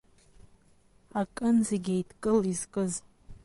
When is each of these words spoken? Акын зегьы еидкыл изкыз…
Акын 1.19 1.57
зегьы 1.69 1.93
еидкыл 1.99 2.39
изкыз… 2.51 2.93